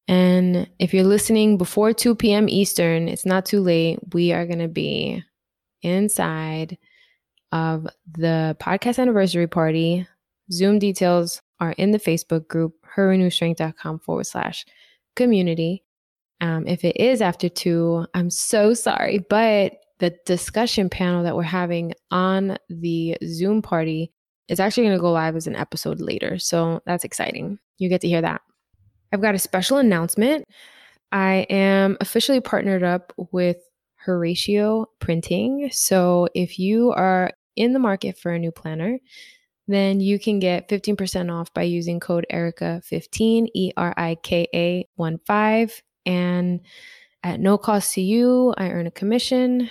And 0.10 0.69
if 0.79 0.93
you're 0.93 1.05
listening 1.05 1.57
before 1.57 1.93
2 1.93 2.13
p.m. 2.15 2.50
Eastern, 2.50 3.07
it's 3.07 3.25
not 3.25 3.46
too 3.46 3.62
late. 3.62 4.00
We 4.12 4.34
are 4.34 4.46
going 4.46 4.60
to 4.60 4.67
be 4.67 5.24
inside 5.81 6.77
of 7.53 7.88
the 8.17 8.57
podcast 8.60 9.00
anniversary 9.00 9.48
party. 9.48 10.05
Zoom 10.51 10.77
details 10.77 11.41
are 11.62 11.72
in 11.72 11.91
the 11.91 12.00
Facebook 12.00 12.50
group, 12.50 12.74
herrenewedstrength.com 12.98 14.00
forward 14.00 14.27
slash 14.27 14.65
community. 15.15 15.86
Um, 16.41 16.67
if 16.67 16.84
it 16.84 16.98
is 16.98 17.22
after 17.22 17.50
two, 17.50 18.06
I'm 18.13 18.29
so 18.29 18.74
sorry, 18.74 19.25
but 19.29 19.74
the 20.00 20.15
discussion 20.25 20.89
panel 20.89 21.24
that 21.24 21.36
we're 21.36 21.44
having 21.44 21.94
on 22.12 22.58
the 22.70 23.17
Zoom 23.25 23.62
party 23.62 24.12
is 24.48 24.60
actually 24.60 24.84
going 24.84 24.98
to 24.98 25.01
go 25.01 25.12
live 25.12 25.36
as 25.36 25.48
an 25.48 25.56
episode 25.56 26.00
later. 26.00 26.38
So 26.38 26.82
that's 26.86 27.03
exciting. 27.03 27.60
You 27.77 27.89
get 27.89 28.01
to 28.01 28.08
hear 28.08 28.22
that. 28.22 28.41
I've 29.12 29.22
got 29.22 29.36
a 29.36 29.39
special 29.39 29.77
announcement. 29.77 30.46
I 31.12 31.46
am 31.50 31.98
officially 32.01 32.41
partnered 32.41 32.84
up 32.84 33.13
with 33.32 33.58
Horacio 34.06 34.86
Printing. 35.00 35.70
So 35.72 36.27
if 36.36 36.60
you 36.60 36.91
are 36.91 37.32
in 37.56 37.74
the 37.74 37.79
market 37.79 38.17
for 38.17 38.32
a 38.32 38.39
new 38.39 38.51
planner, 38.51 39.00
then 39.67 40.00
you 40.00 40.20
can 40.20 40.39
get 40.39 40.70
15% 40.70 41.34
off 41.34 41.53
by 41.53 41.63
using 41.63 42.00
code 42.00 42.25
ERIKA15, 42.32 43.48
E 43.53 43.72
R 43.75 43.94
I 43.98 44.15
K 44.22 44.48
A 44.53 44.88
1 44.96 45.20
5. 45.25 45.84
And 46.07 46.61
at 47.21 47.39
no 47.39 47.57
cost 47.57 47.93
to 47.93 48.01
you, 48.01 48.53
I 48.57 48.69
earn 48.69 48.87
a 48.87 48.91
commission 48.91 49.69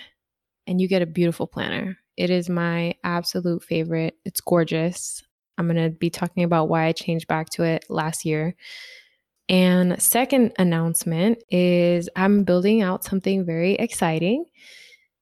and 0.66 0.80
you 0.80 0.86
get 0.86 1.02
a 1.02 1.06
beautiful 1.06 1.46
planner. 1.46 1.96
It 2.16 2.30
is 2.30 2.48
my 2.48 2.94
absolute 3.02 3.64
favorite. 3.64 4.14
It's 4.24 4.40
gorgeous. 4.40 5.24
I'm 5.58 5.66
going 5.66 5.82
to 5.82 5.90
be 5.90 6.10
talking 6.10 6.44
about 6.44 6.68
why 6.68 6.84
I 6.84 6.92
changed 6.92 7.26
back 7.26 7.48
to 7.50 7.64
it 7.64 7.86
last 7.88 8.24
year. 8.24 8.54
And 9.48 10.00
second 10.02 10.52
announcement 10.58 11.42
is 11.50 12.08
I'm 12.16 12.44
building 12.44 12.82
out 12.82 13.04
something 13.04 13.44
very 13.44 13.74
exciting. 13.74 14.44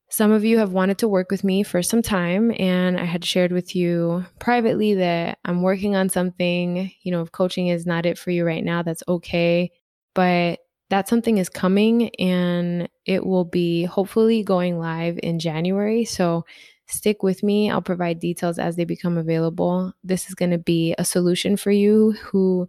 Some 0.09 0.33
of 0.33 0.45
you 0.45 0.59
have 0.59 0.73
wanted 0.73 0.99
to 0.99 1.09
work 1.09 1.31
with 1.31 1.45
me 1.45 1.63
for 1.63 1.83
some 1.83 2.01
time, 2.01 2.53
and 2.59 2.99
I 2.99 3.05
had 3.05 3.25
shared 3.25 3.53
with 3.53 3.75
you 3.75 4.25
privately 4.39 4.95
that 4.95 5.39
I'm 5.45 5.63
working 5.63 5.97
on 5.97 6.09
something. 6.09 6.91
You 7.03 7.13
know, 7.13 7.23
if 7.23 7.33
coaching 7.33 7.69
is 7.69 7.85
not 7.85 8.07
it 8.07 8.17
for 8.17 8.31
you 8.31 8.45
right 8.45 8.65
now, 8.65 8.83
that's 8.83 9.03
okay. 9.09 9.73
But 10.15 10.61
that 10.95 11.09
something 11.09 11.39
is 11.39 11.49
coming 11.49 12.09
and 12.21 12.89
it 13.05 13.27
will 13.27 13.45
be 13.45 13.83
hopefully 13.83 14.45
going 14.45 14.79
live 14.79 15.19
in 15.25 15.41
January. 15.41 16.05
So 16.05 16.47
stick 16.87 17.25
with 17.25 17.43
me. 17.43 17.69
I'll 17.69 17.83
provide 17.83 18.21
details 18.21 18.61
as 18.61 18.77
they 18.77 18.85
become 18.85 19.19
available. 19.19 19.93
This 20.05 20.29
is 20.29 20.37
going 20.37 20.53
to 20.53 20.59
be 20.59 20.95
a 20.97 21.05
solution 21.05 21.57
for 21.57 21.73
you 21.73 22.13
who 22.13 22.69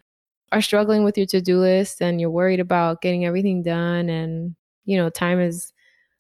are 0.52 0.62
struggling 0.62 1.04
with 1.04 1.20
your 1.20 1.28
to-do 1.28 1.60
list 1.60 2.02
and 2.02 2.20
you're 2.20 2.32
worried 2.32 2.60
about 2.60 3.04
getting 3.04 3.26
everything 3.26 3.62
done 3.62 4.10
and 4.10 4.56
you 4.86 4.98
know 4.98 5.10
time 5.10 5.40
is 5.40 5.72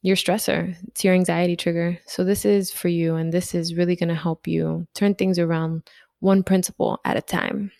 your 0.02 0.16
stressor 0.16 0.76
it's 0.88 1.04
your 1.04 1.14
anxiety 1.14 1.56
trigger 1.56 1.98
so 2.06 2.24
this 2.24 2.44
is 2.44 2.72
for 2.72 2.88
you 2.88 3.16
and 3.16 3.32
this 3.32 3.56
is 3.56 3.76
really 3.76 3.96
going 3.96 4.10
to 4.10 4.16
help 4.16 4.48
you 4.48 4.86
turn 4.94 5.14
things 5.14 5.38
around 5.40 5.84
one 6.20 6.42
principle 6.44 7.00
at 7.06 7.16
a 7.16 7.22
time 7.22 7.72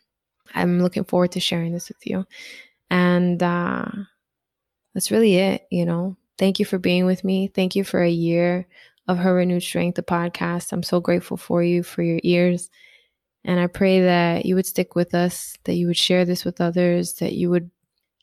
i'm 0.54 0.82
looking 0.82 1.04
forward 1.04 1.32
to 1.32 1.40
sharing 1.40 1.74
this 1.74 1.90
with 1.90 2.06
you 2.06 2.24
and 2.92 3.42
uh 3.42 3.86
that's 4.96 5.12
really 5.12 5.36
it 5.36 5.68
you 5.70 5.86
know 5.86 6.18
thank 6.40 6.58
you 6.58 6.66
for 6.66 6.80
being 6.80 7.06
with 7.06 7.24
me 7.24 7.48
thank 7.48 7.76
you 7.76 7.84
for 7.84 8.02
a 8.02 8.10
year 8.10 8.66
of 9.08 9.20
her 9.20 9.36
renewed 9.36 9.62
strength 9.62 9.96
the 9.96 10.02
podcast 10.02 10.74
i'm 10.74 10.82
so 10.82 11.00
grateful 11.00 11.38
for 11.38 11.62
you 11.62 11.84
for 11.84 12.02
your 12.02 12.20
ears 12.24 12.72
and 13.46 13.60
I 13.60 13.68
pray 13.68 14.02
that 14.02 14.46
you 14.46 14.56
would 14.56 14.66
stick 14.66 14.96
with 14.96 15.14
us, 15.14 15.56
that 15.66 15.76
you 15.76 15.86
would 15.86 15.98
share 15.98 16.26
this 16.26 16.44
with 16.44 16.60
others, 16.60 17.14
that 17.16 17.34
you 17.34 17.52
would 17.52 17.70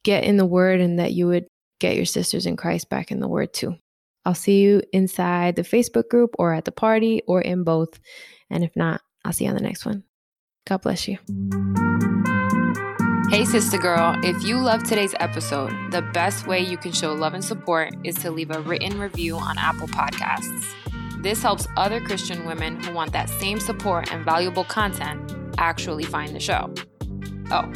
get 0.02 0.24
in 0.24 0.36
the 0.36 0.44
word, 0.44 0.80
and 0.80 0.98
that 0.98 1.12
you 1.12 1.28
would 1.28 1.46
get 1.78 1.94
your 1.94 2.04
sisters 2.04 2.44
in 2.44 2.56
Christ 2.56 2.90
back 2.90 3.12
in 3.12 3.20
the 3.20 3.28
word 3.28 3.54
too. 3.54 3.76
I'll 4.24 4.34
see 4.34 4.60
you 4.60 4.82
inside 4.92 5.54
the 5.54 5.62
Facebook 5.62 6.08
group 6.08 6.34
or 6.38 6.52
at 6.52 6.64
the 6.64 6.72
party 6.72 7.22
or 7.28 7.40
in 7.40 7.62
both. 7.62 8.00
And 8.50 8.64
if 8.64 8.74
not, 8.74 9.00
I'll 9.24 9.32
see 9.32 9.44
you 9.44 9.50
on 9.50 9.56
the 9.56 9.62
next 9.62 9.86
one. 9.86 10.02
God 10.66 10.82
bless 10.82 11.06
you. 11.06 11.18
Hey, 13.32 13.46
sister 13.46 13.78
girl, 13.78 14.14
if 14.22 14.44
you 14.44 14.58
love 14.58 14.82
today's 14.82 15.14
episode, 15.18 15.90
the 15.90 16.02
best 16.02 16.46
way 16.46 16.60
you 16.60 16.76
can 16.76 16.92
show 16.92 17.14
love 17.14 17.32
and 17.32 17.42
support 17.42 17.94
is 18.04 18.14
to 18.16 18.30
leave 18.30 18.50
a 18.50 18.60
written 18.60 19.00
review 19.00 19.38
on 19.38 19.56
Apple 19.56 19.88
Podcasts. 19.88 20.74
This 21.22 21.40
helps 21.40 21.66
other 21.78 21.98
Christian 21.98 22.44
women 22.44 22.78
who 22.82 22.92
want 22.92 23.10
that 23.12 23.30
same 23.30 23.58
support 23.58 24.12
and 24.12 24.22
valuable 24.22 24.64
content 24.64 25.34
actually 25.56 26.04
find 26.04 26.36
the 26.36 26.40
show. 26.40 26.74
Oh, 27.50 27.72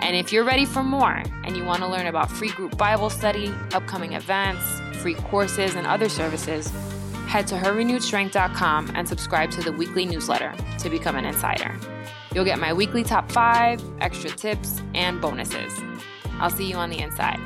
and 0.00 0.14
if 0.14 0.32
you're 0.32 0.44
ready 0.44 0.64
for 0.64 0.84
more 0.84 1.24
and 1.42 1.56
you 1.56 1.64
want 1.64 1.80
to 1.80 1.88
learn 1.88 2.06
about 2.06 2.30
free 2.30 2.50
group 2.50 2.78
Bible 2.78 3.10
study, 3.10 3.52
upcoming 3.72 4.12
events, 4.12 4.62
free 5.02 5.14
courses, 5.14 5.74
and 5.74 5.88
other 5.88 6.08
services, 6.08 6.70
head 7.26 7.48
to 7.48 7.56
herrenewedstrength.com 7.56 8.92
and 8.94 9.08
subscribe 9.08 9.50
to 9.50 9.60
the 9.60 9.72
weekly 9.72 10.06
newsletter 10.06 10.54
to 10.78 10.88
become 10.88 11.16
an 11.16 11.24
insider. 11.24 11.76
You'll 12.34 12.44
get 12.44 12.58
my 12.58 12.72
weekly 12.72 13.02
top 13.02 13.30
five, 13.32 13.82
extra 14.00 14.30
tips, 14.30 14.80
and 14.94 15.20
bonuses. 15.20 15.72
I'll 16.38 16.50
see 16.50 16.68
you 16.68 16.76
on 16.76 16.90
the 16.90 16.98
inside. 16.98 17.40